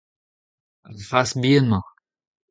[0.87, 1.85] Ar c'hazh bihan-mañ.